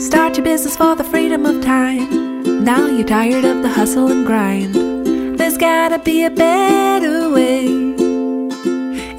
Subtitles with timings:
[0.00, 2.64] Start your business for the freedom of time.
[2.64, 4.74] Now you're tired of the hustle and grind.
[5.38, 7.66] There's gotta be a better way.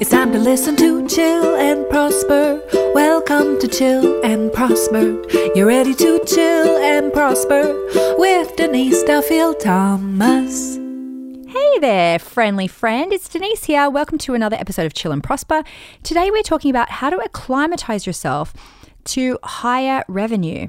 [0.00, 2.60] It's time to listen to Chill and Prosper.
[2.96, 5.22] Welcome to Chill and Prosper.
[5.54, 7.72] You're ready to chill and prosper
[8.18, 10.78] with Denise Duffield Thomas.
[11.46, 13.12] Hey there, friendly friend.
[13.12, 13.88] It's Denise here.
[13.88, 15.62] Welcome to another episode of Chill and Prosper.
[16.02, 18.52] Today we're talking about how to acclimatize yourself
[19.06, 20.68] to higher revenue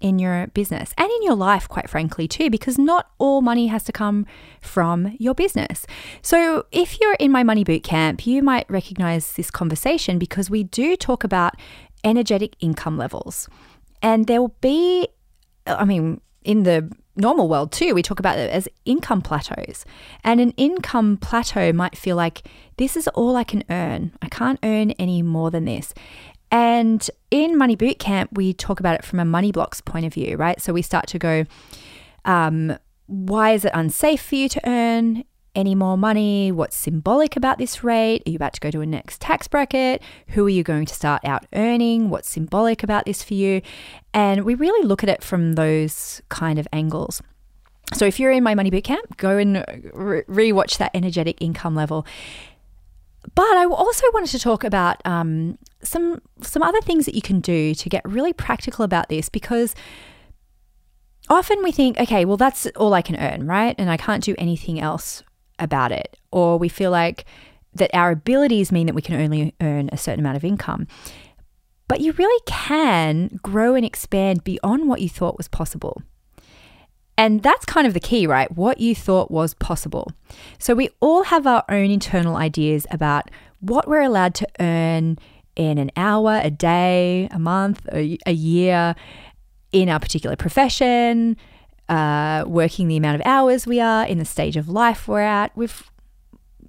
[0.00, 3.84] in your business and in your life, quite frankly, too, because not all money has
[3.84, 4.26] to come
[4.60, 5.86] from your business.
[6.22, 10.64] So, if you're in my money boot camp, you might recognize this conversation because we
[10.64, 11.54] do talk about
[12.02, 13.48] energetic income levels.
[14.02, 15.08] And there will be,
[15.66, 19.84] I mean, in the normal world too, we talk about it as income plateaus.
[20.24, 22.42] And an income plateau might feel like
[22.78, 24.12] this is all I can earn.
[24.22, 25.92] I can't earn any more than this.
[26.50, 30.36] And in Money Bootcamp, we talk about it from a money blocks point of view,
[30.36, 30.60] right?
[30.60, 31.44] So we start to go,
[32.24, 36.52] um, why is it unsafe for you to earn any more money?
[36.52, 38.22] What's symbolic about this rate?
[38.26, 40.02] Are you about to go to a next tax bracket?
[40.28, 42.10] Who are you going to start out earning?
[42.10, 43.62] What's symbolic about this for you?
[44.14, 47.22] And we really look at it from those kind of angles.
[47.92, 52.06] So if you're in my money bootcamp, go and re watch that energetic income level.
[53.34, 57.40] But I also wanted to talk about um, some some other things that you can
[57.40, 59.74] do to get really practical about this because
[61.28, 63.74] often we think, okay, well that's all I can earn, right?
[63.78, 65.22] And I can't do anything else
[65.58, 66.16] about it.
[66.32, 67.24] Or we feel like
[67.74, 70.86] that our abilities mean that we can only earn a certain amount of income.
[71.88, 76.02] But you really can grow and expand beyond what you thought was possible.
[77.20, 78.50] And that's kind of the key, right?
[78.50, 80.10] What you thought was possible.
[80.58, 85.18] So we all have our own internal ideas about what we're allowed to earn
[85.54, 88.94] in an hour, a day, a month, a, a year
[89.70, 91.36] in our particular profession,
[91.90, 95.54] uh, working the amount of hours we are, in the stage of life we're at.
[95.54, 95.90] We've,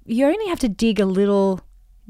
[0.04, 1.62] you only have to dig a little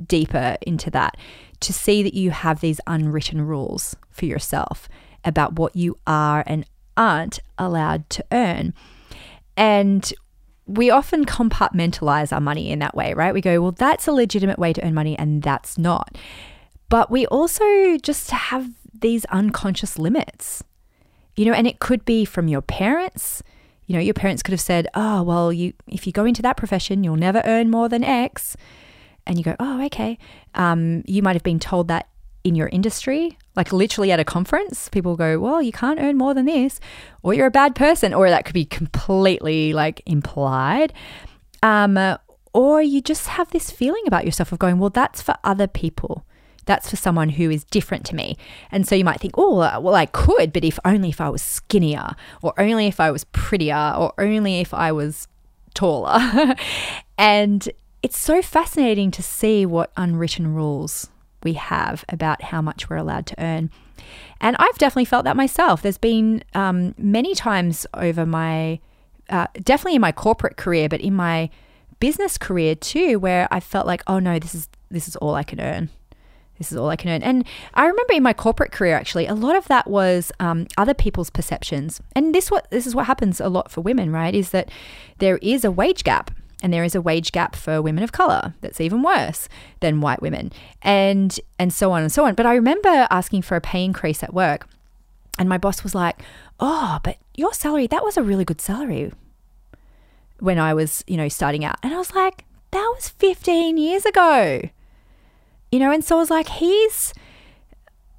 [0.04, 1.16] deeper into that
[1.60, 4.88] to see that you have these unwritten rules for yourself
[5.24, 6.66] about what you are and
[6.96, 8.74] aren't allowed to earn.
[9.56, 10.12] And
[10.66, 13.34] we often compartmentalize our money in that way, right?
[13.34, 16.16] We go, well, that's a legitimate way to earn money, and that's not.
[16.88, 20.62] But we also just have these unconscious limits,
[21.36, 23.42] you know, and it could be from your parents.
[23.86, 26.56] You know, your parents could have said, oh, well, you if you go into that
[26.56, 28.56] profession, you'll never earn more than X.
[29.26, 30.18] And you go, oh, okay.
[30.54, 32.08] Um, you might have been told that
[32.44, 36.34] in your industry, like literally at a conference, people go, Well, you can't earn more
[36.34, 36.80] than this,
[37.22, 40.92] or you're a bad person, or that could be completely like implied.
[41.62, 41.98] Um,
[42.54, 46.24] or you just have this feeling about yourself of going, Well, that's for other people.
[46.64, 48.36] That's for someone who is different to me.
[48.70, 51.42] And so you might think, oh, well, I could, but if only if I was
[51.42, 52.10] skinnier,
[52.40, 55.26] or only if I was prettier, or only if I was
[55.74, 56.54] taller.
[57.18, 57.68] and
[58.02, 61.08] it's so fascinating to see what unwritten rules
[61.44, 63.70] we have about how much we're allowed to earn.
[64.40, 65.82] And I've definitely felt that myself.
[65.82, 68.80] There's been um, many times over my,
[69.30, 71.50] uh, definitely in my corporate career, but in my
[72.00, 75.44] business career too, where I felt like, oh no, this is this is all I
[75.44, 75.88] can earn.
[76.58, 77.22] This is all I can earn.
[77.22, 77.44] And
[77.74, 81.30] I remember in my corporate career, actually, a lot of that was um, other people's
[81.30, 82.00] perceptions.
[82.14, 84.34] And this what this is what happens a lot for women, right?
[84.34, 84.68] Is that
[85.18, 86.30] there is a wage gap
[86.62, 89.48] and there is a wage gap for women of color that's even worse
[89.80, 90.52] than white women.
[90.80, 92.34] And and so on and so on.
[92.34, 94.68] But i remember asking for a pay increase at work.
[95.38, 96.20] And my boss was like
[96.60, 99.10] oh but your salary that was a really good salary
[100.38, 101.76] when i was you know starting out.
[101.82, 104.62] And i was like that was 15 years ago.
[105.72, 107.12] You know and so i was like he's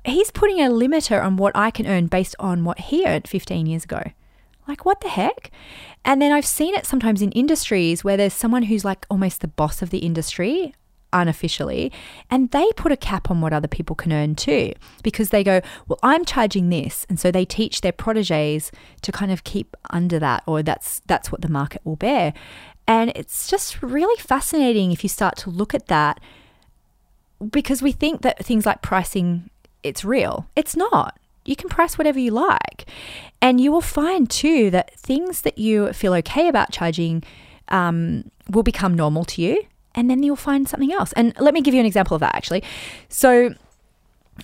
[0.05, 3.65] he's putting a limiter on what i can earn based on what he earned 15
[3.65, 4.03] years ago
[4.67, 5.51] like, what the heck?
[6.05, 9.47] And then I've seen it sometimes in industries where there's someone who's like almost the
[9.47, 10.73] boss of the industry
[11.13, 11.91] unofficially,
[12.29, 15.61] and they put a cap on what other people can earn too, because they go,
[15.87, 17.05] Well, I'm charging this.
[17.07, 18.71] And so they teach their proteges
[19.03, 22.33] to kind of keep under that, or that's that's what the market will bear.
[22.87, 26.19] And it's just really fascinating if you start to look at that
[27.49, 29.49] because we think that things like pricing
[29.83, 30.47] it's real.
[30.55, 32.85] It's not you can price whatever you like.
[33.41, 37.23] And you will find too that things that you feel okay about charging
[37.69, 39.63] um, will become normal to you.
[39.95, 41.13] And then you'll find something else.
[41.13, 42.63] And let me give you an example of that actually.
[43.09, 43.53] So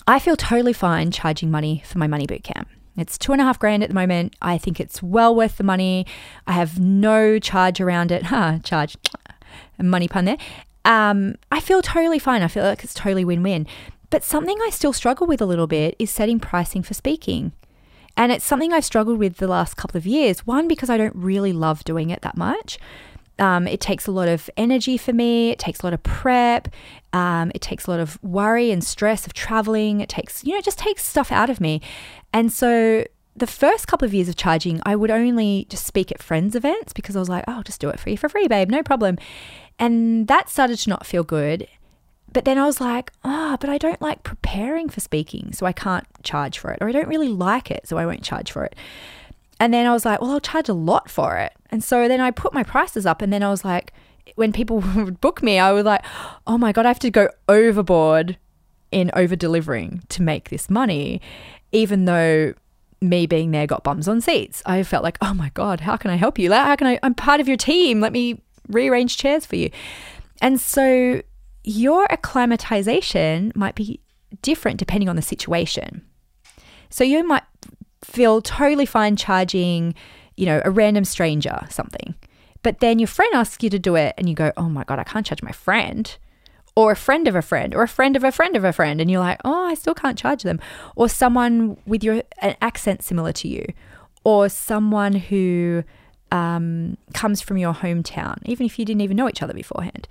[0.08, 2.70] I feel totally fine charging money for my money boot camp.
[2.98, 4.36] It's two and a half grand at the moment.
[4.42, 6.06] I think it's well worth the money.
[6.46, 8.24] I have no charge around it.
[8.30, 8.98] Huh, charge.
[9.82, 10.38] Money pun there.
[10.84, 12.42] Um, I feel totally fine.
[12.42, 13.66] I feel like it's totally win win.
[14.10, 17.52] But something I still struggle with a little bit is setting pricing for speaking.
[18.18, 20.46] And it's something I've struggled with the last couple of years.
[20.46, 22.80] One, because I don't really love doing it that much.
[23.38, 25.52] Um, it takes a lot of energy for me.
[25.52, 26.68] It takes a lot of prep.
[27.14, 30.02] Um, it takes a lot of worry and stress of traveling.
[30.02, 31.82] It takes, you know, it just takes stuff out of me.
[32.34, 36.22] And so the first couple of years of charging, I would only just speak at
[36.22, 38.48] friends' events because I was like, oh, I'll just do it for you for free,
[38.48, 39.18] babe, no problem.
[39.78, 41.68] And that started to not feel good.
[42.32, 45.66] But then I was like, ah, oh, but I don't like preparing for speaking, so
[45.66, 46.80] I can't charge for it.
[46.82, 48.76] Or I don't really like it, so I won't charge for it.
[49.60, 51.54] And then I was like, well, I'll charge a lot for it.
[51.72, 53.94] And so then I put my prices up, and then I was like,
[54.36, 56.04] when people would book me, I was like,
[56.48, 58.38] oh my God, I have to go overboard
[58.92, 61.22] in over delivering to make this money,
[61.72, 62.54] even though
[63.02, 64.62] me being there got bums on seats.
[64.66, 66.52] I felt like, oh my God, how can I help you?
[66.52, 67.00] How can I?
[67.04, 68.02] I'm part of your team.
[68.02, 69.70] Let me rearrange chairs for you.
[70.42, 71.22] And so
[71.70, 74.02] your acclimatization might be
[74.42, 76.02] different depending on the situation.
[76.90, 77.44] So you might
[78.04, 79.94] feel totally fine charging,
[80.36, 82.16] you know, a random stranger something.
[82.64, 84.98] But then your friend asks you to do it and you go, oh my God,
[84.98, 86.18] I can't charge my friend.
[86.76, 89.02] Or a friend of a friend, or a friend of a friend of a friend,
[89.02, 90.62] and you're like, oh, I still can't charge them.
[90.96, 93.66] Or someone with your an accent similar to you,
[94.24, 95.84] or someone who
[96.32, 100.08] um, comes from your hometown, even if you didn't even know each other beforehand.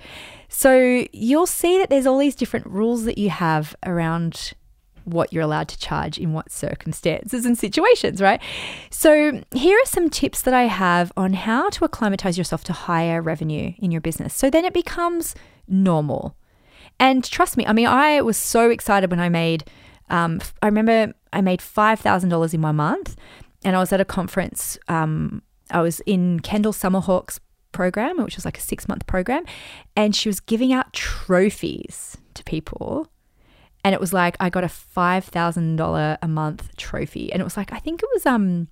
[0.49, 4.55] So you'll see that there's all these different rules that you have around
[5.13, 8.41] what you're allowed to charge in what circumstances and situations, right?
[8.91, 13.23] So, here are some tips that I have on how to acclimatize yourself to higher
[13.23, 14.35] revenue in your business.
[14.35, 15.35] So then it becomes
[15.67, 16.37] normal.
[17.01, 19.65] And trust me, I mean, I was so excited when I made,
[20.11, 23.17] um, I remember I made $5,000 in one month
[23.65, 27.41] and I was at a conference um, I was in Kendall Summerhawk's
[27.73, 29.45] program, which was like a six month program,
[29.97, 33.09] and she was giving out trophies to people.
[33.85, 37.45] And it was like I got a five thousand dollar a month trophy, and it
[37.45, 38.69] was like I think it was um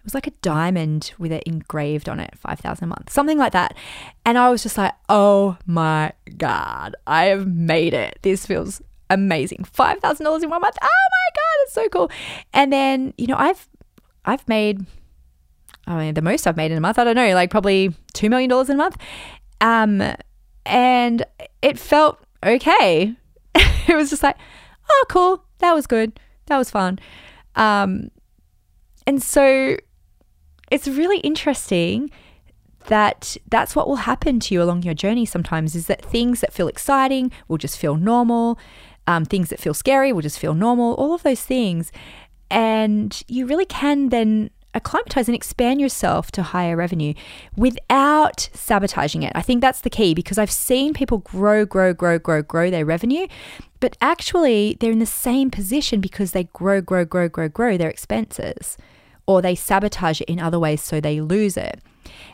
[0.00, 3.38] it was like a diamond with it engraved on it, five thousand a month, something
[3.38, 3.76] like that.
[4.24, 8.18] And I was just like, oh my god, I have made it.
[8.22, 9.64] This feels amazing.
[9.64, 10.76] Five thousand dollars in one month.
[10.82, 12.10] Oh my god, it's so cool.
[12.52, 13.68] And then you know I've
[14.24, 14.84] I've made
[15.86, 18.30] I mean, the most I've made in a month, I don't know, like probably $2
[18.30, 18.96] million in a month.
[19.60, 20.02] Um,
[20.66, 21.24] and
[21.62, 23.14] it felt okay.
[23.54, 24.36] it was just like,
[24.88, 25.44] oh, cool.
[25.58, 26.18] That was good.
[26.46, 26.98] That was fun.
[27.56, 28.10] Um,
[29.06, 29.76] and so
[30.70, 32.10] it's really interesting
[32.86, 36.52] that that's what will happen to you along your journey sometimes is that things that
[36.52, 38.58] feel exciting will just feel normal.
[39.06, 41.90] Um, things that feel scary will just feel normal, all of those things.
[42.50, 47.14] And you really can then acclimatize and expand yourself to higher revenue
[47.56, 49.32] without sabotaging it.
[49.34, 52.84] I think that's the key because I've seen people grow, grow, grow, grow, grow their
[52.84, 53.26] revenue,
[53.80, 57.90] but actually they're in the same position because they grow, grow, grow, grow, grow their
[57.90, 58.76] expenses
[59.26, 61.80] or they sabotage it in other ways so they lose it.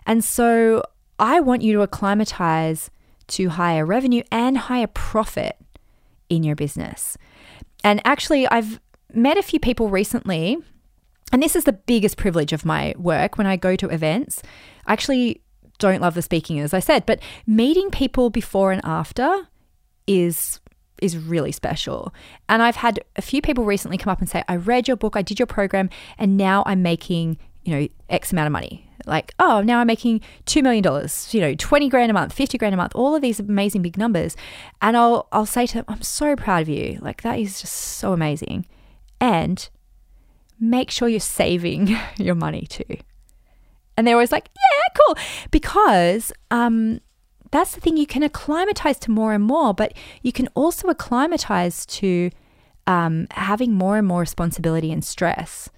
[0.06, 0.82] And so
[1.18, 2.90] I want you to acclimatize
[3.28, 5.56] to higher revenue and higher profit
[6.28, 7.16] in your business.
[7.82, 8.80] And actually, I've
[9.12, 10.58] met a few people recently
[11.32, 14.42] and this is the biggest privilege of my work when I go to events.
[14.86, 15.42] I actually
[15.78, 19.48] don't love the speaking, as I said, but meeting people before and after
[20.06, 20.60] is
[21.02, 22.14] is really special.
[22.48, 25.14] And I've had a few people recently come up and say, I read your book,
[25.14, 28.90] I did your program, and now I'm making, you know, X amount of money.
[29.04, 30.82] Like, oh, now I'm making $2 million,
[31.30, 33.98] you know, 20 grand a month, 50 grand a month, all of these amazing big
[33.98, 34.36] numbers.
[34.80, 36.98] And I'll, I'll say to them, I'm so proud of you.
[37.02, 38.66] Like, that is just so amazing.
[39.20, 39.68] And
[40.58, 42.96] make sure you're saving your money too.
[43.96, 45.16] And they're always like, yeah, cool.
[45.50, 47.00] Because um,
[47.50, 51.86] that's the thing, you can acclimatize to more and more, but you can also acclimatize
[51.86, 52.30] to
[52.86, 55.70] um, having more and more responsibility and stress.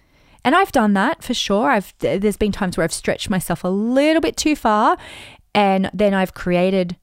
[0.45, 1.71] And I've done that for sure.
[1.71, 4.97] I've there's been times where I've stretched myself a little bit too far,
[5.55, 6.97] and then I've created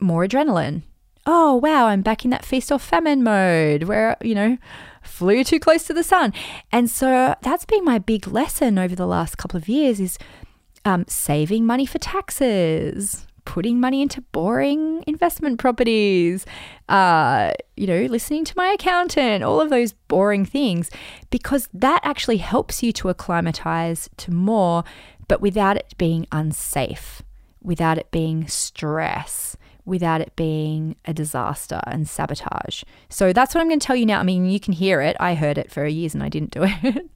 [0.00, 0.82] more adrenaline.
[1.24, 4.58] Oh wow, I'm back in that feast or famine mode where you know
[5.06, 6.32] flew too close to the sun.
[6.72, 10.18] And so that's been my big lesson over the last couple of years is
[10.84, 16.46] um, saving money for taxes, putting money into boring investment properties,
[16.88, 20.90] uh, you know, listening to my accountant, all of those boring things,
[21.30, 24.84] because that actually helps you to acclimatize to more,
[25.28, 27.22] but without it being unsafe,
[27.62, 32.82] without it being stress without it being a disaster and sabotage.
[33.08, 34.20] So that's what I'm going to tell you now.
[34.20, 35.16] I mean, you can hear it.
[35.18, 37.10] I heard it for years and I didn't do it.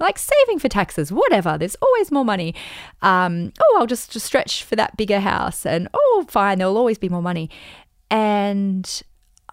[0.00, 1.56] like saving for taxes, whatever.
[1.56, 2.54] There's always more money.
[3.00, 5.64] Um, oh, I'll just, just stretch for that bigger house.
[5.64, 7.48] And oh, fine, there'll always be more money.
[8.10, 9.02] And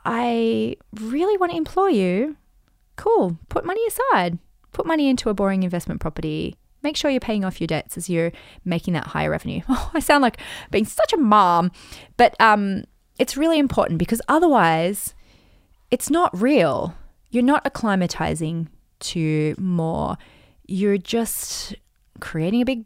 [0.03, 2.35] I really want to implore you
[2.95, 4.39] cool, put money aside.
[4.71, 6.55] put money into a boring investment property.
[6.85, 8.31] Make sure you're paying off your debts as you're
[8.63, 9.61] making that higher revenue.
[9.69, 10.37] Oh, I sound like
[10.69, 11.71] being such a mom,
[12.15, 12.83] but um,
[13.17, 15.15] it's really important because otherwise,
[15.89, 16.93] it's not real.
[17.31, 18.67] You're not acclimatizing
[18.99, 20.17] to more.
[20.67, 21.75] You're just
[22.19, 22.85] creating a big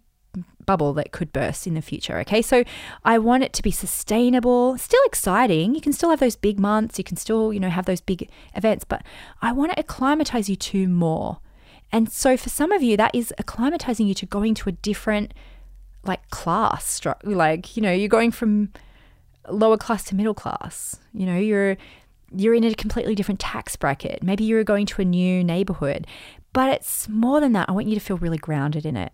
[0.65, 2.19] bubble that could burst in the future.
[2.19, 2.63] Okay, so
[3.03, 5.75] I want it to be sustainable, still exciting.
[5.75, 8.29] You can still have those big months, you can still, you know, have those big
[8.55, 9.03] events, but
[9.41, 11.39] I want to acclimatize you to more.
[11.91, 15.33] And so for some of you, that is acclimatizing you to going to a different
[16.03, 18.71] like class, like, you know, you're going from
[19.49, 20.99] lower class to middle class.
[21.13, 21.77] You know, you're
[22.35, 24.21] you're in a completely different tax bracket.
[24.21, 26.05] Maybe you're going to a new neighborhood.
[26.53, 27.69] But it's more than that.
[27.69, 29.13] I want you to feel really grounded in it.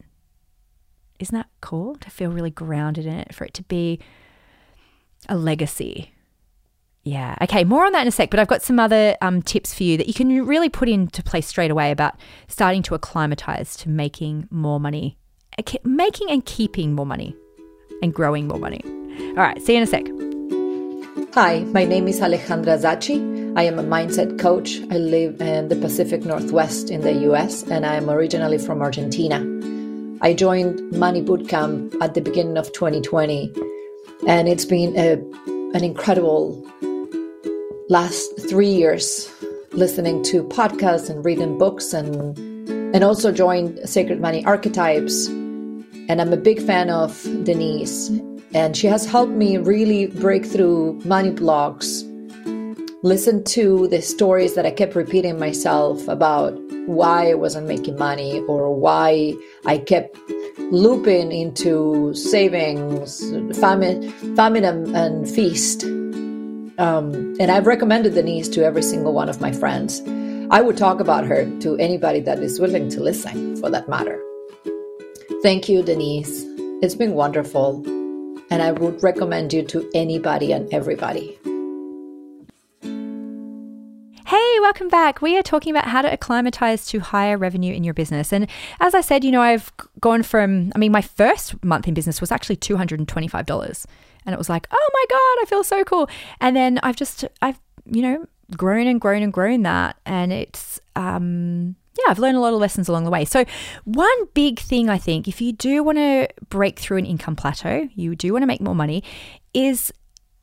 [1.19, 3.99] Isn't that cool to feel really grounded in it, for it to be
[5.29, 6.11] a legacy?
[7.05, 7.35] Yeah.
[7.43, 7.63] Okay.
[7.63, 9.95] More on that in a sec, but I've got some other um, tips for you
[9.97, 12.15] that you can really put into place straight away about
[12.47, 15.17] starting to acclimatize to making more money,
[15.83, 17.35] making and keeping more money,
[18.01, 18.81] and growing more money.
[19.37, 19.61] All right.
[19.61, 20.03] See you in a sec.
[21.35, 23.55] Hi, my name is Alejandra Zachi.
[23.55, 24.79] I am a mindset coach.
[24.89, 29.45] I live in the Pacific Northwest in the US, and I am originally from Argentina.
[30.21, 33.53] I joined Money Bootcamp at the beginning of 2020,
[34.27, 35.13] and it's been a,
[35.75, 36.65] an incredible
[37.89, 39.31] last three years
[39.71, 42.35] listening to podcasts and reading books and
[42.95, 45.27] and also joined Sacred Money Archetypes.
[46.07, 48.09] And I'm a big fan of Denise,
[48.53, 52.03] and she has helped me really break through money blocks.
[53.03, 58.39] Listen to the stories that I kept repeating myself about why I wasn't making money
[58.41, 59.33] or why
[59.65, 60.17] I kept
[60.71, 63.21] looping into savings,
[63.59, 65.85] famine, famine and, and feast.
[66.77, 70.01] Um, and I've recommended Denise to every single one of my friends.
[70.51, 74.21] I would talk about her to anybody that is willing to listen, for that matter.
[75.41, 76.43] Thank you, Denise.
[76.81, 77.81] It's been wonderful.
[78.51, 81.39] And I would recommend you to anybody and everybody.
[84.27, 85.21] Hey, welcome back.
[85.21, 88.33] We are talking about how to acclimatize to higher revenue in your business.
[88.33, 88.47] And
[88.79, 92.19] as I said, you know, I've gone from, I mean, my first month in business
[92.19, 93.85] was actually $225.
[94.25, 96.09] And it was like, oh my God, I feel so cool.
[96.41, 99.97] And then I've just, I've, you know, grown and grown and grown that.
[100.05, 103.23] And it's, um, yeah, I've learned a lot of lessons along the way.
[103.25, 103.45] So,
[103.85, 107.87] one big thing I think, if you do want to break through an income plateau,
[107.95, 109.03] you do want to make more money,
[109.53, 109.93] is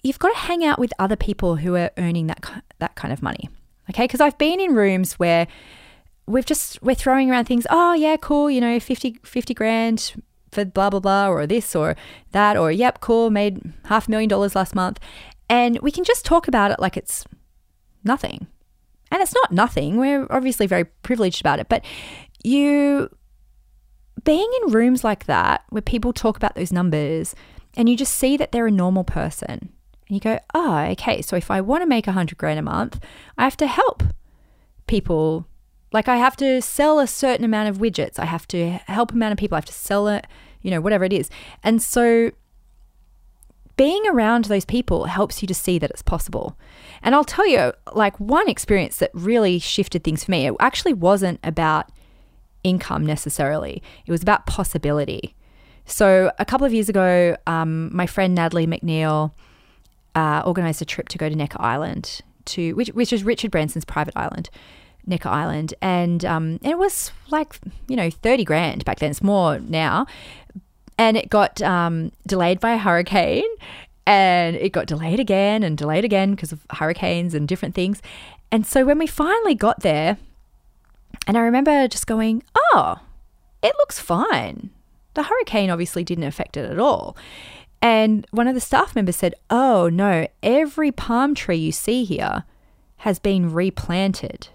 [0.03, 3.23] you've got to hang out with other people who are earning that that kind of
[3.23, 3.51] money.
[3.91, 4.05] Okay.
[4.05, 5.47] Because I've been in rooms where
[6.27, 7.67] we've just, we're throwing around things.
[7.69, 8.51] Oh, yeah, cool.
[8.51, 10.15] You know, 50, 50 grand
[10.53, 11.97] for blah, blah, blah, or this or
[12.31, 15.01] that, or yep, cool, made half a million dollars last month.
[15.49, 17.25] And we can just talk about it like it's
[18.05, 18.47] nothing.
[19.11, 19.97] And it's not nothing.
[19.97, 21.69] We're obviously very privileged about it.
[21.69, 21.85] But
[22.45, 23.11] you,
[24.25, 27.35] being in rooms like that where people talk about those numbers
[27.75, 29.71] and you just see that they're a normal person and
[30.09, 33.01] you go, oh, okay, so if I want to make a hundred grand a month,
[33.37, 34.03] I have to help
[34.87, 35.47] people.
[35.93, 38.19] Like I have to sell a certain amount of widgets.
[38.19, 39.57] I have to help a amount of people.
[39.57, 40.27] I have to sell it,
[40.63, 41.31] you know, whatever it is.
[41.63, 42.33] And so
[43.77, 46.57] being around those people helps you to see that it's possible.
[47.03, 50.95] And I'll tell you, like one experience that really shifted things for me, it actually
[50.95, 51.91] wasn't about
[52.65, 53.83] income necessarily.
[54.07, 55.35] It was about possibility.
[55.85, 59.33] So a couple of years ago, um, my friend Natalie MacNeil,
[60.15, 63.85] uh, organized a trip to go to Necker Island, to which which is Richard Branson's
[63.85, 64.51] private island,
[65.07, 69.11] Necker Island, and um, it was like you know thirty grand back then.
[69.11, 70.07] It's more now,
[70.99, 73.49] and it got um, delayed by a hurricane,
[74.07, 78.03] and it got delayed again and delayed again because of hurricanes and different things.
[78.51, 80.19] And so when we finally got there,
[81.27, 82.97] and I remember just going, oh,
[83.63, 84.71] it looks fine.
[85.15, 87.17] The hurricane obviously didn't affect it at all.
[87.81, 92.45] And one of the staff members said, Oh, no, every palm tree you see here
[92.99, 94.49] has been replanted.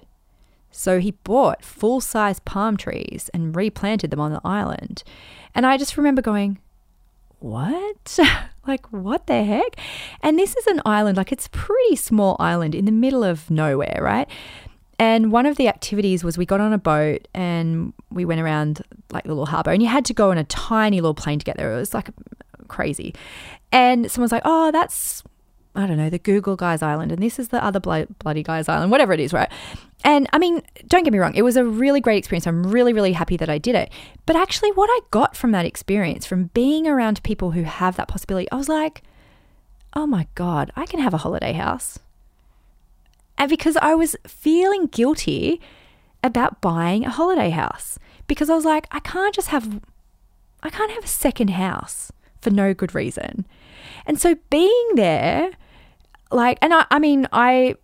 [0.78, 5.04] So he bought full size palm trees and replanted them on the island.
[5.56, 6.60] And I just remember going,
[7.40, 8.20] What?
[8.68, 9.76] like, what the heck?
[10.22, 13.50] And this is an island, like, it's a pretty small island in the middle of
[13.50, 14.30] nowhere, right?
[15.00, 18.84] And one of the activities was we got on a boat and we went around
[19.12, 21.46] like the little harbour, and you had to go on a tiny little plane to
[21.46, 21.74] get there.
[21.74, 22.10] It was like
[22.68, 23.16] crazy.
[23.72, 25.24] And someone's like, oh, that's,
[25.74, 28.92] I don't know, the Google Guys Island, and this is the other bloody Guys Island,
[28.92, 29.52] whatever it is, right?
[30.04, 32.48] And I mean, don't get me wrong, it was a really great experience.
[32.48, 33.92] I'm really, really happy that I did it.
[34.26, 38.08] But actually, what I got from that experience, from being around people who have that
[38.08, 39.04] possibility, I was like,
[39.94, 42.00] oh my God, I can have a holiday house.
[43.38, 45.62] And because I was feeling guilty
[46.24, 49.82] about buying a holiday house because I was like, I can't just have,
[50.64, 52.12] I can't have a second house
[52.42, 53.46] for no good reason.
[54.06, 55.52] And so being there,
[56.32, 57.76] like, and I, I mean, I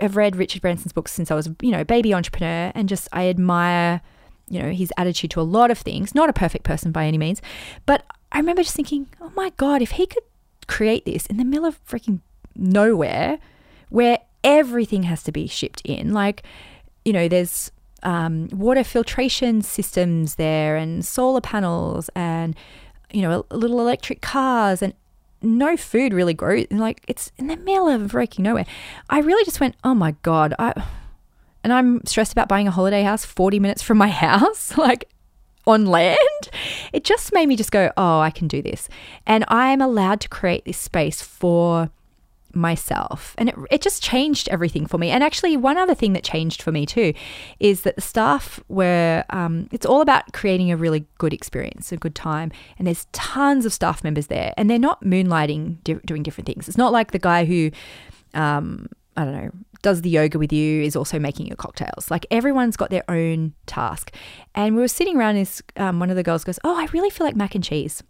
[0.00, 3.28] have read Richard Branson's books since I was, you know, baby entrepreneur and just I
[3.28, 4.00] admire,
[4.48, 6.14] you know, his attitude to a lot of things.
[6.14, 7.40] Not a perfect person by any means,
[7.86, 10.24] but I remember just thinking, oh my God, if he could
[10.66, 12.20] create this in the middle of freaking
[12.56, 13.38] nowhere
[13.90, 16.42] where everything has to be shipped in, like,
[17.04, 17.70] you know, there's
[18.02, 22.56] um, water filtration systems there and solar panels and,
[23.12, 24.94] you know, little electric cars and
[25.44, 26.66] no food really grows.
[26.70, 28.66] Like it's in the middle of freaking nowhere.
[29.10, 30.54] I really just went, oh my God.
[30.58, 30.82] I,
[31.62, 35.08] and I'm stressed about buying a holiday house 40 minutes from my house, like
[35.66, 36.18] on land.
[36.92, 38.88] It just made me just go, oh, I can do this.
[39.26, 41.90] And I'm allowed to create this space for
[42.54, 43.34] myself.
[43.38, 45.10] And it, it just changed everything for me.
[45.10, 47.14] And actually, one other thing that changed for me too
[47.60, 51.96] is that the staff were, um, it's all about creating a really good experience, a
[51.96, 52.52] good time.
[52.78, 56.68] And there's tons of staff members there, and they're not moonlighting di- doing different things.
[56.68, 57.70] It's not like the guy who,
[58.34, 59.50] um, I don't know,
[59.84, 62.10] does the yoga with you is also making your cocktails.
[62.10, 64.12] Like everyone's got their own task.
[64.54, 67.10] And we were sitting around, this um, one of the girls goes, Oh, I really
[67.10, 68.02] feel like mac and cheese.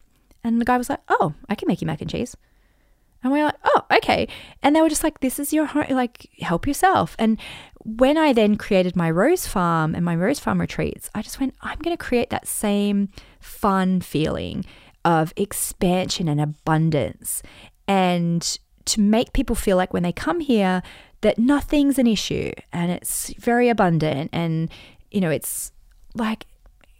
[0.44, 2.36] And the guy was like, Oh, I can make you mac and cheese.
[3.24, 4.28] And we are like, oh, okay.
[4.62, 7.16] And they were just like, this is your home, like, help yourself.
[7.18, 7.40] And
[7.84, 11.54] when I then created my rose farm and my rose farm retreats, I just went,
[11.62, 13.08] I'm going to create that same
[13.40, 14.64] fun feeling
[15.04, 17.42] of expansion and abundance.
[17.88, 20.82] And to make people feel like when they come here,
[21.22, 24.70] that nothing's an issue and it's very abundant and,
[25.10, 25.72] you know, it's
[26.14, 26.46] like,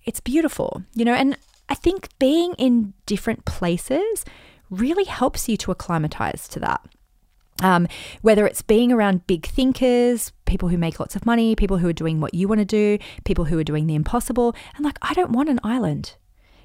[0.07, 1.37] it's beautiful, you know, and
[1.69, 4.25] I think being in different places
[4.75, 6.81] really helps you to acclimatize to that.
[7.63, 7.87] Um,
[8.23, 11.93] whether it's being around big thinkers, people who make lots of money, people who are
[11.93, 14.55] doing what you want to do, people who are doing the impossible.
[14.77, 16.17] And like, I don't want an island.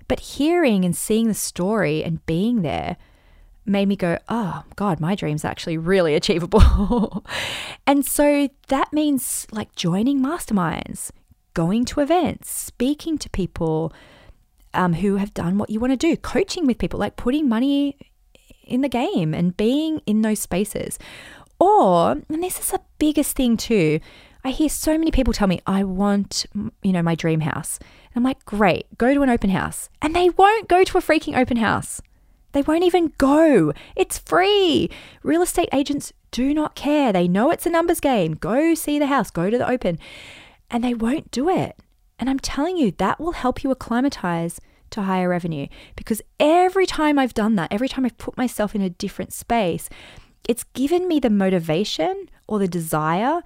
[0.08, 2.98] But hearing and seeing the story and being there
[3.66, 7.26] made me go, oh, God, my dream's actually really achievable.
[7.86, 11.12] and so that means like joining masterminds,
[11.54, 13.94] going to events, speaking to people,
[14.74, 17.98] um, who have done what you want to do, coaching with people, like putting money
[18.64, 21.00] in the game and being in those spaces.
[21.60, 24.00] Or, and this is the biggest thing too,
[24.44, 26.46] I hear so many people tell me, I want,
[26.82, 27.78] you know, my dream house.
[27.80, 29.90] And I'm like, great, go to an open house.
[30.02, 32.02] And they won't go to a freaking open house.
[32.54, 33.74] They won't even go.
[33.96, 34.90] It's free.
[35.24, 37.12] Real estate agents do not care.
[37.12, 38.34] They know it's a numbers game.
[38.34, 40.00] Go see the house, go to the open.
[40.72, 41.78] And they won't do it.
[42.20, 44.60] And I'm telling you, that will help you acclimatize
[44.92, 48.82] to higher revenue because every time I've done that, every time I've put myself in
[48.82, 49.90] a different space,
[50.48, 53.42] it's given me the motivation or the desire.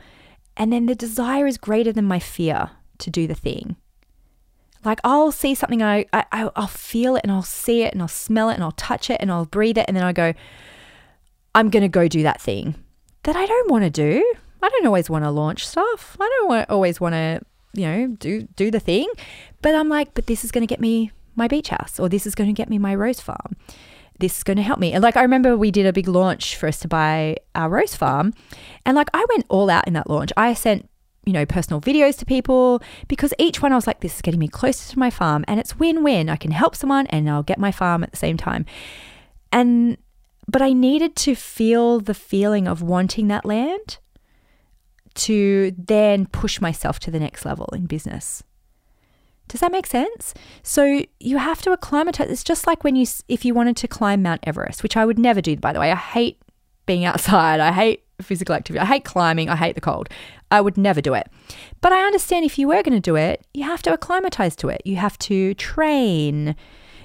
[0.57, 3.75] And then the desire is greater than my fear to do the thing.
[4.86, 8.07] Like I'll see something, I, I I'll feel it, and I'll see it, and I'll
[8.09, 10.33] smell it, and I'll touch it, and I'll breathe it, and then I go,
[11.55, 12.75] I'm gonna go do that thing
[13.23, 14.33] that I don't want to do.
[14.62, 16.17] I don't always want to launch stuff.
[16.19, 17.41] I don't always want to
[17.73, 19.09] you know, do do the thing.
[19.62, 22.25] But I'm like, but this is going to get me my beach house, or this
[22.25, 23.55] is going to get me my rose farm.
[24.19, 24.93] This is going to help me.
[24.93, 27.95] And like, I remember we did a big launch for us to buy our rose
[27.95, 28.33] farm,
[28.86, 30.31] and like, I went all out in that launch.
[30.38, 30.89] I sent
[31.25, 34.39] you know, personal videos to people because each one I was like, this is getting
[34.39, 36.29] me closer to my farm and it's win win.
[36.29, 38.65] I can help someone and I'll get my farm at the same time.
[39.51, 39.97] And,
[40.47, 43.99] but I needed to feel the feeling of wanting that land
[45.15, 48.43] to then push myself to the next level in business.
[49.47, 50.34] Does that make sense?
[50.63, 52.30] So you have to acclimatize.
[52.30, 55.19] It's just like when you, if you wanted to climb Mount Everest, which I would
[55.19, 55.91] never do, by the way.
[55.91, 56.41] I hate
[56.86, 57.60] being outside.
[57.60, 58.82] I hate physical activity.
[58.82, 59.49] I hate climbing.
[59.49, 60.10] I hate the cold.
[60.49, 61.28] I would never do it.
[61.82, 64.69] But I understand if you were going to do it, you have to acclimatize to
[64.69, 64.82] it.
[64.86, 66.56] You have to train.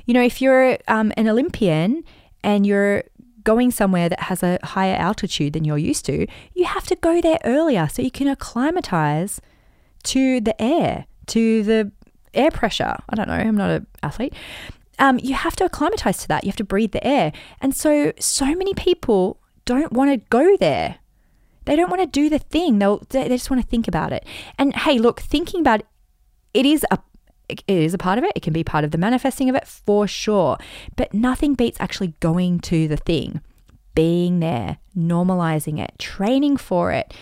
[0.06, 2.04] You know, if you're um, an Olympian
[2.42, 3.04] and you're
[3.48, 7.18] going somewhere that has a higher altitude than you're used to, you have to go
[7.22, 9.40] there earlier so you can acclimatize
[10.02, 11.90] to the air, to the
[12.34, 12.94] air pressure.
[13.08, 14.34] I don't know, I'm not an athlete.
[14.98, 16.44] Um, you have to acclimatize to that.
[16.44, 17.32] You have to breathe the air.
[17.62, 20.96] And so, so many people don't want to go there.
[21.64, 22.78] They don't want to do the thing.
[22.78, 24.26] They'll, they just want to think about it.
[24.58, 25.86] And hey, look, thinking about it,
[26.52, 26.98] it is a
[27.48, 28.32] it is a part of it.
[28.36, 30.58] It can be part of the manifesting of it for sure.
[30.96, 33.40] But nothing beats actually going to the thing,
[33.94, 37.12] being there, normalizing it, training for it,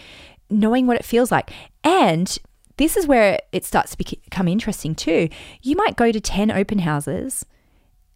[0.50, 1.50] knowing what it feels like.
[1.84, 2.36] And
[2.76, 5.28] this is where it starts to become interesting too.
[5.62, 7.46] You might go to 10 open houses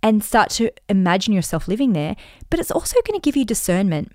[0.03, 2.17] and start to imagine yourself living there,
[2.49, 4.13] but it's also going to give you discernment.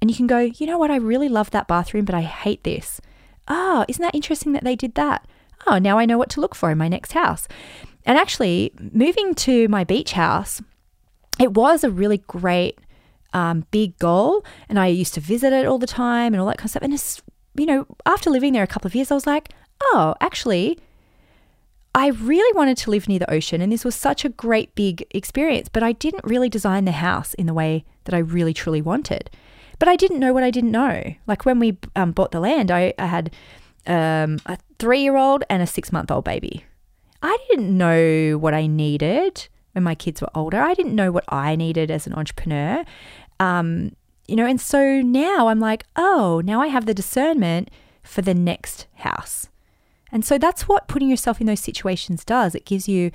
[0.00, 2.64] And you can go, you know what, I really love that bathroom, but I hate
[2.64, 3.00] this.
[3.48, 5.26] Oh, isn't that interesting that they did that?
[5.66, 7.48] Oh, now I know what to look for in my next house.
[8.06, 10.62] And actually, moving to my beach house,
[11.38, 12.78] it was a really great
[13.32, 14.44] um, big goal.
[14.68, 16.82] And I used to visit it all the time and all that kind of stuff.
[16.82, 17.22] And it's,
[17.54, 19.50] you know, after living there a couple of years, I was like,
[19.82, 20.78] oh, actually,
[21.94, 25.04] I really wanted to live near the ocean, and this was such a great big
[25.10, 28.80] experience, but I didn't really design the house in the way that I really truly
[28.80, 29.28] wanted.
[29.80, 31.14] But I didn't know what I didn't know.
[31.26, 33.32] Like when we um, bought the land, I, I had
[33.86, 36.64] um, a three year old and a six month old baby.
[37.22, 40.60] I didn't know what I needed when my kids were older.
[40.60, 42.84] I didn't know what I needed as an entrepreneur.
[43.38, 43.92] Um,
[44.26, 47.70] you know, and so now I'm like, oh, now I have the discernment
[48.02, 49.48] for the next house.
[50.12, 52.54] And so that's what putting yourself in those situations does.
[52.54, 53.10] It gives you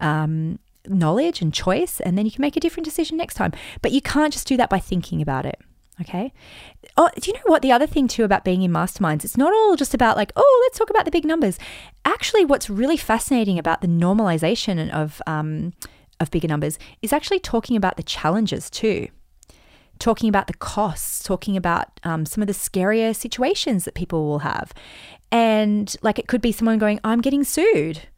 [0.00, 3.52] um, knowledge and choice, and then you can make a different decision next time.
[3.82, 5.60] But you can't just do that by thinking about it.
[6.00, 6.32] Okay.
[6.96, 7.62] Oh, do you know what?
[7.62, 10.62] The other thing too about being in masterminds, it's not all just about like, oh,
[10.64, 11.58] let's talk about the big numbers.
[12.04, 15.74] Actually, what's really fascinating about the normalization of um,
[16.18, 19.08] of bigger numbers is actually talking about the challenges too
[20.00, 24.40] talking about the costs, talking about um, some of the scarier situations that people will
[24.40, 24.72] have.
[25.30, 28.08] And like it could be someone going, I'm getting sued.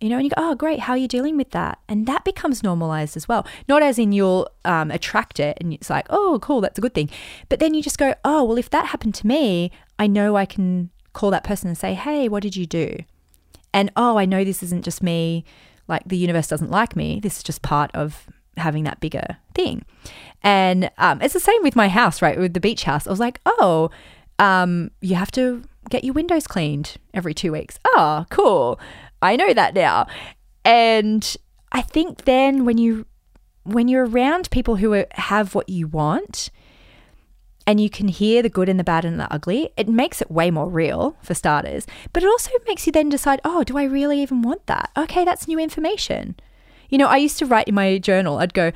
[0.00, 1.78] You know, and you go, oh, great, how are you dealing with that?
[1.88, 3.46] And that becomes normalized as well.
[3.68, 6.94] Not as in you'll um, attract it and it's like, oh, cool, that's a good
[6.94, 7.08] thing.
[7.48, 10.44] But then you just go, oh, well, if that happened to me, I know I
[10.44, 12.98] can call that person and say, hey, what did you do?
[13.72, 15.44] And oh, I know this isn't just me,
[15.88, 17.20] like the universe doesn't like me.
[17.20, 18.26] This is just part of
[18.56, 19.84] having that bigger thing.
[20.42, 22.38] And um, it's the same with my house, right?
[22.38, 23.06] With the beach house.
[23.06, 23.90] I was like, oh,
[24.38, 27.78] um, you have to get your windows cleaned every two weeks.
[27.84, 28.78] Oh, cool.
[29.24, 30.06] I know that now.
[30.64, 31.36] And
[31.72, 33.06] I think then when you
[33.64, 36.50] when you're around people who are, have what you want
[37.66, 40.30] and you can hear the good and the bad and the ugly, it makes it
[40.30, 41.86] way more real for starters.
[42.12, 44.90] But it also makes you then decide, oh, do I really even want that?
[44.96, 46.36] Okay, that's new information.
[46.90, 48.70] You know, I used to write in my journal, I'd go,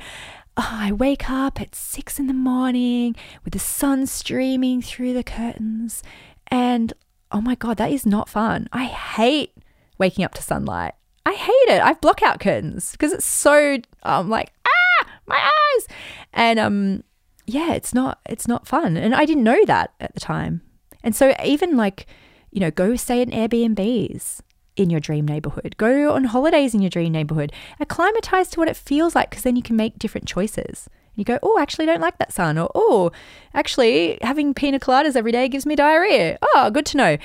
[0.57, 5.23] oh, I wake up at six in the morning with the sun streaming through the
[5.23, 6.01] curtains.
[6.47, 6.93] And
[7.31, 8.67] oh my God, that is not fun.
[8.73, 9.53] I hate
[9.99, 10.93] waking up to sunlight.
[11.25, 11.81] I hate it.
[11.81, 15.87] I have blockout curtains because it's so, I'm like, ah, my eyes.
[16.33, 17.03] And um,
[17.45, 18.97] yeah, it's not, it's not fun.
[18.97, 20.61] And I didn't know that at the time.
[21.03, 22.07] And so even like,
[22.51, 24.41] you know, go stay in Airbnbs
[24.75, 25.75] in your dream neighborhood.
[25.77, 27.51] Go on holidays in your dream neighborhood.
[27.79, 30.89] Acclimatize to what it feels like because then you can make different choices.
[31.15, 32.57] You go, oh, actually, don't like that sun.
[32.57, 33.11] Or, oh,
[33.53, 36.37] actually, having pina coladas every day gives me diarrhea.
[36.41, 37.17] Oh, good to know.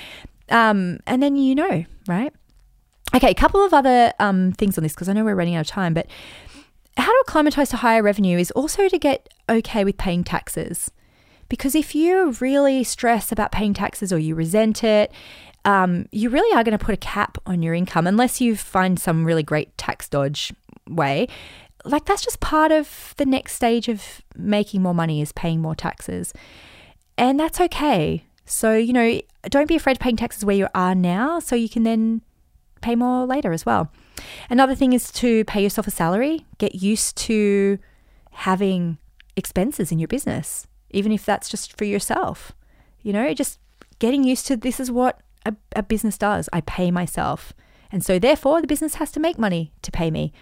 [0.50, 2.32] Um, and then you know, right?
[3.14, 5.60] Okay, a couple of other um, things on this because I know we're running out
[5.60, 6.08] of time, but
[6.96, 10.90] how to acclimatize to higher revenue is also to get okay with paying taxes.
[11.48, 15.12] Because if you really stress about paying taxes or you resent it,
[15.64, 18.98] um, you really are going to put a cap on your income unless you find
[18.98, 20.52] some really great tax dodge
[20.88, 21.28] way.
[21.84, 25.74] Like that's just part of the next stage of making more money is paying more
[25.76, 26.32] taxes.
[27.16, 28.24] And that's okay.
[28.44, 31.68] So, you know, don't be afraid of paying taxes where you are now so you
[31.68, 32.22] can then
[32.84, 33.90] pay more later as well.
[34.50, 37.78] Another thing is to pay yourself a salary, get used to
[38.30, 38.98] having
[39.36, 42.52] expenses in your business, even if that's just for yourself.
[43.02, 43.58] You know, just
[43.98, 46.48] getting used to this is what a, a business does.
[46.52, 47.52] I pay myself.
[47.90, 50.32] And so, therefore, the business has to make money to pay me.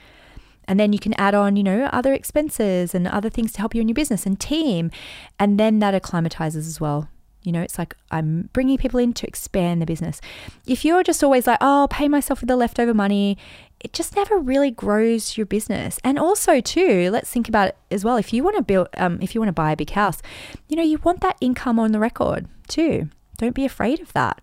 [0.66, 3.74] And then you can add on, you know, other expenses and other things to help
[3.74, 4.90] you in your business and team.
[5.38, 7.09] And then that acclimatizes as well.
[7.42, 10.20] You know, it's like I'm bringing people in to expand the business.
[10.66, 13.37] If you're just always like, oh, I'll pay myself with the leftover money,
[13.81, 15.98] it just never really grows your business.
[16.05, 18.16] And also, too, let's think about it as well.
[18.16, 20.22] If you want to build, um, if you want to buy a big house,
[20.68, 23.09] you know, you want that income on the record too.
[23.38, 24.40] Don't be afraid of that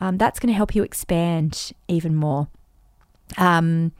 [0.00, 2.48] um, that's going to help you expand even more.
[3.36, 3.92] Um,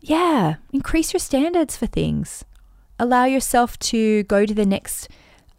[0.00, 2.44] yeah, increase your standards for things.
[2.98, 5.08] Allow yourself to go to the next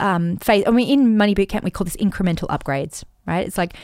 [0.02, 0.64] um, phase.
[0.66, 3.46] I mean, in Money Bootcamp, we call this incremental upgrades, right?
[3.46, 3.74] It's like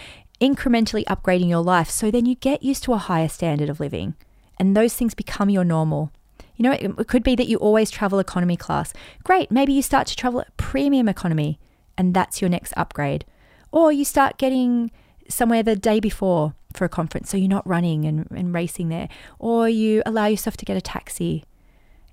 [0.40, 1.88] incrementally upgrading your life.
[1.88, 4.14] So then you get used to a higher standard of living,
[4.58, 6.12] and those things become your normal.
[6.56, 8.92] You know, it, it could be that you always travel economy class.
[9.22, 9.50] Great.
[9.50, 11.60] Maybe you start to travel premium economy,
[11.96, 13.24] and that's your next upgrade.
[13.70, 14.90] Or you start getting
[15.28, 19.08] somewhere the day before for a conference so you're not running and, and racing there.
[19.38, 21.44] Or you allow yourself to get a taxi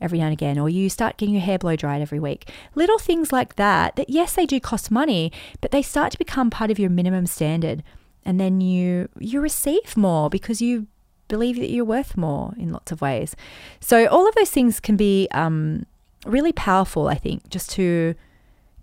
[0.01, 2.49] every now and again, or you start getting your hair blow dried every week.
[2.75, 5.31] Little things like that, that yes, they do cost money,
[5.61, 7.83] but they start to become part of your minimum standard.
[8.23, 10.87] And then you you receive more because you
[11.27, 13.35] believe that you're worth more in lots of ways.
[13.79, 15.85] So all of those things can be um,
[16.25, 18.15] really powerful, I think, just to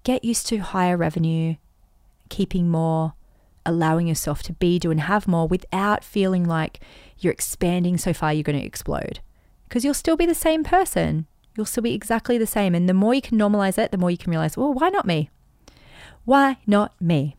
[0.05, 1.57] get used to higher revenue,
[2.29, 3.15] keeping more
[3.65, 6.81] allowing yourself to be, do, and have more without feeling like
[7.19, 9.21] you're expanding so far you're going to explode.
[9.73, 11.25] Because you'll still be the same person.
[11.57, 12.75] You'll still be exactly the same.
[12.75, 15.07] And the more you can normalize it, the more you can realize, well, why not
[15.07, 15.31] me?
[16.27, 17.37] Why not me?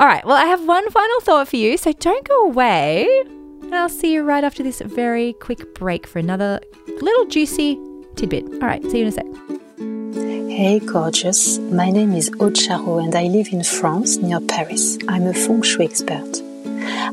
[0.00, 3.06] All right, well, I have one final thought for you, so don't go away.
[3.60, 6.60] And I'll see you right after this very quick break for another
[7.02, 7.78] little juicy
[8.14, 8.44] tidbit.
[8.54, 9.26] All right, see you in a sec.
[10.48, 11.58] Hey, gorgeous.
[11.58, 14.96] My name is Aude Charot and I live in France near Paris.
[15.08, 16.40] I'm a feng shui expert.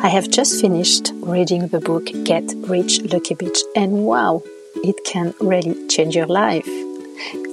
[0.03, 4.43] I have just finished reading the book Get Rich Lucky Bitch, and wow,
[4.75, 6.67] it can really change your life.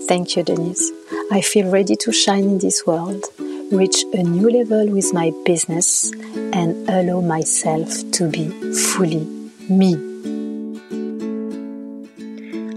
[0.09, 0.91] Thank you, Denise.
[1.31, 3.25] I feel ready to shine in this world,
[3.71, 6.13] reach a new level with my business,
[6.53, 9.25] and allow myself to be fully
[9.69, 9.95] me.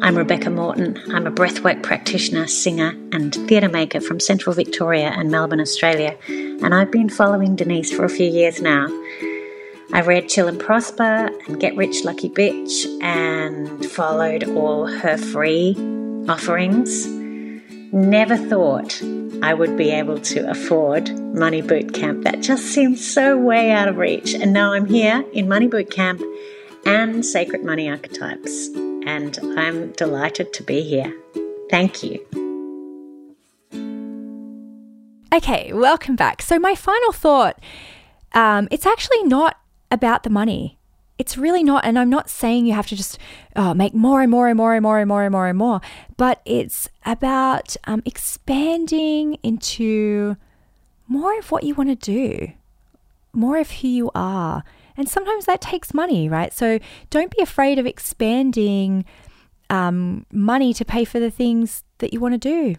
[0.01, 1.01] I'm Rebecca Morton.
[1.13, 6.75] I'm a breathwork practitioner, singer, and theatre maker from Central Victoria and Melbourne, Australia, and
[6.75, 8.87] I've been following Denise for a few years now.
[9.93, 15.75] I read Chill and Prosper and Get Rich Lucky Bitch and followed all her free
[16.27, 17.05] offerings.
[17.93, 18.99] Never thought
[19.43, 22.23] I would be able to afford Money Boot Camp.
[22.23, 24.33] That just seemed so way out of reach.
[24.33, 26.23] And now I'm here in Money Boot Camp
[26.87, 28.69] and Sacred Money Archetypes.
[29.05, 31.15] And I'm delighted to be here.
[31.69, 32.19] Thank you.
[35.31, 36.41] Okay, welcome back.
[36.41, 37.59] So, my final thought
[38.33, 39.57] um, it's actually not
[39.93, 40.79] about the money.
[41.19, 41.85] It's really not.
[41.85, 43.19] And I'm not saying you have to just
[43.55, 45.81] oh, make more and more and more and more and more and more and more,
[46.17, 50.35] but it's about um, expanding into
[51.07, 52.51] more of what you want to do,
[53.31, 54.63] more of who you are.
[54.97, 56.51] And sometimes that takes money, right?
[56.51, 56.79] So
[57.11, 59.05] don't be afraid of expanding
[59.69, 62.75] um, money to pay for the things that you want to do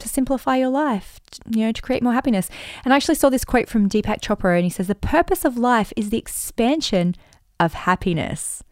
[0.00, 2.48] to simplify your life, you know, to create more happiness.
[2.84, 5.56] And I actually saw this quote from Deepak Chopra, and he says, The purpose of
[5.56, 7.14] life is the expansion
[7.58, 8.62] of happiness.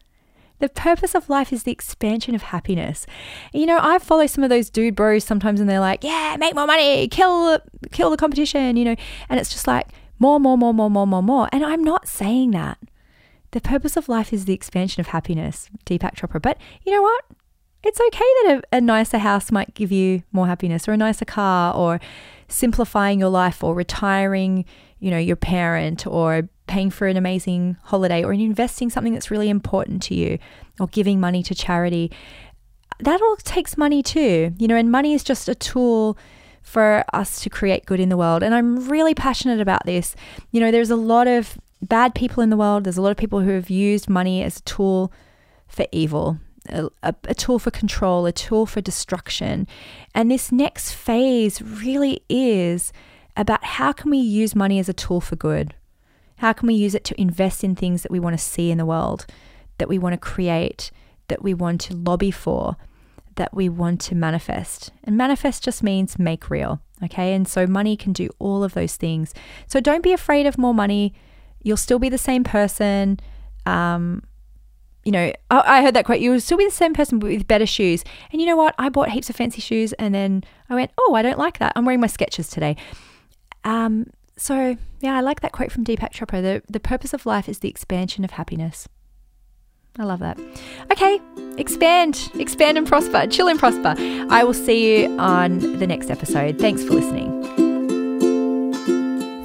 [0.59, 3.05] The purpose of life is the expansion of happiness.
[3.53, 6.53] You know, I follow some of those dude bros sometimes and they're like, yeah, make
[6.53, 7.59] more money, kill
[7.93, 8.95] kill the competition, you know.
[9.29, 9.87] And it's just like
[10.19, 11.49] more, more, more, more, more, more, more.
[11.53, 12.77] And I'm not saying that.
[13.51, 16.41] The purpose of life is the expansion of happiness, Deepak Chopra.
[16.41, 17.25] But you know what?
[17.83, 21.25] It's okay that a, a nicer house might give you more happiness or a nicer
[21.25, 21.99] car or
[22.47, 24.65] simplifying your life or retiring,
[24.99, 29.49] you know, your parent or paying for an amazing holiday or investing something that's really
[29.49, 30.37] important to you
[30.79, 32.11] or giving money to charity.
[32.99, 36.17] That all takes money too, you know, and money is just a tool
[36.61, 38.43] for us to create good in the world.
[38.43, 40.15] And I'm really passionate about this.
[40.51, 43.17] You know, there's a lot of bad people in the world, there's a lot of
[43.17, 45.13] people who have used money as a tool
[45.67, 46.39] for evil.
[46.69, 49.67] A, a, tool for control, a tool for destruction.
[50.13, 52.93] And this next phase really is
[53.35, 55.73] about how can we use money as a tool for good?
[56.37, 58.77] How can we use it to invest in things that we want to see in
[58.77, 59.25] the world,
[59.77, 60.91] that we want to create,
[61.27, 62.77] that we want to lobby for,
[63.35, 64.91] that we want to manifest?
[65.03, 66.81] And manifest just means make real.
[67.03, 67.33] Okay.
[67.33, 69.33] And so money can do all of those things.
[69.67, 71.13] So don't be afraid of more money.
[71.61, 73.19] You'll still be the same person.
[73.65, 74.23] Um,
[75.05, 76.19] you know, I heard that quote.
[76.19, 78.03] You will still be the same person, but with better shoes.
[78.31, 78.75] And you know what?
[78.77, 81.73] I bought heaps of fancy shoes, and then I went, "Oh, I don't like that.
[81.75, 82.75] I'm wearing my Skechers today."
[83.63, 84.07] Um,
[84.37, 87.59] so, yeah, I like that quote from Deepak Chopra the, the purpose of life is
[87.59, 88.87] the expansion of happiness.
[89.97, 90.39] I love that.
[90.91, 91.19] Okay,
[91.57, 93.95] expand, expand and prosper, chill and prosper.
[94.29, 96.57] I will see you on the next episode.
[96.57, 97.58] Thanks for listening.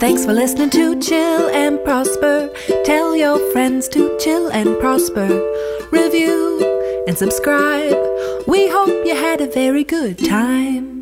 [0.04, 2.50] Thanks for listening to Chill and Prosper.
[2.84, 5.28] Tell your friends to chill and prosper.
[5.92, 6.60] Review
[7.06, 7.96] and subscribe.
[8.46, 10.93] We hope you had a very good time.